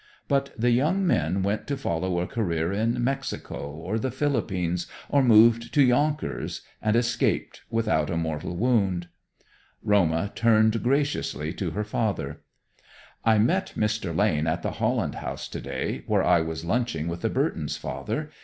[0.27, 5.21] But the young men went to follow a career in Mexico or the Philippines, or
[5.21, 9.09] moved to Yonkers, and escaped without a mortal wound.
[9.83, 12.41] Roma turned graciously to her father.
[13.23, 14.17] "I met Mr.
[14.17, 18.31] Lane at the Holland House today, where I was lunching with the Burtons, father.